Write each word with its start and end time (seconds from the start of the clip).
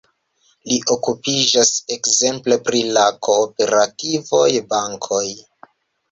Li 0.69 0.75
okupiĝas 0.93 1.73
ekzemple 1.95 2.57
pri 2.69 2.81
la 2.95 3.03
kooperativoj, 3.27 4.47
bankoj. 4.73 5.21